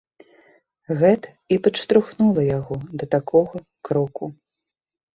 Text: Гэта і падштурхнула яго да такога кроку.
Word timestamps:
Гэта 1.01 1.27
і 1.57 1.59
падштурхнула 1.69 2.49
яго 2.59 2.75
да 3.03 3.13
такога 3.15 3.57
кроку. 3.91 4.25